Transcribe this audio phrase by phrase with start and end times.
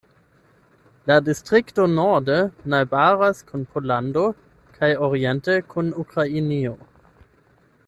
[1.09, 2.37] La distrikto norde
[2.75, 4.25] najbaras kun Pollando
[4.79, 6.75] kaj oriente kun Ukrainio.